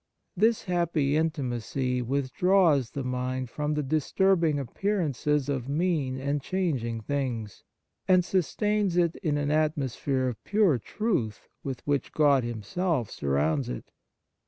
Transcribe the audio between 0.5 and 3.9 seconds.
happy intimacy withdraws the mind from the